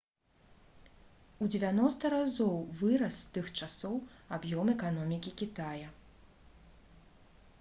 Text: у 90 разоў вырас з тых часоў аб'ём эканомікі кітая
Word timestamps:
у 1.47 1.49
90 1.55 2.09
разоў 2.13 2.55
вырас 2.79 3.19
з 3.19 3.27
тых 3.35 3.45
часоў 3.67 3.95
аб'ём 4.37 4.71
эканомікі 4.75 5.31
кітая 5.43 5.87